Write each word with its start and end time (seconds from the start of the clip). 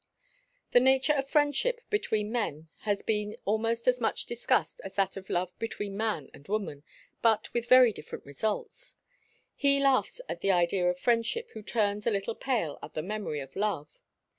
The 0.71 0.79
nature 0.79 1.13
of 1.13 1.29
friendship 1.29 1.81
between 1.91 2.31
men 2.31 2.69
has 2.89 3.03
been 3.03 3.35
almost 3.45 3.87
as 3.87 4.01
much 4.01 4.25
discussed 4.25 4.81
as 4.83 4.95
that 4.95 5.15
of 5.15 5.29
love 5.29 5.51
between 5.59 5.95
man 5.95 6.31
and 6.33 6.47
woman, 6.47 6.81
but 7.21 7.53
with 7.53 7.69
very 7.69 7.93
different 7.93 8.25
results. 8.25 8.95
He 9.55 9.79
laughs 9.79 10.19
at 10.27 10.41
the 10.41 10.49
idea 10.49 10.89
of 10.89 10.97
friendship 10.97 11.51
who 11.51 11.61
turns 11.61 12.07
a 12.07 12.11
little 12.11 12.33
pale 12.33 12.79
at 12.81 12.95
the 12.95 13.03
memory 13.03 13.41
of 13.41 13.55
love. 13.55 14.01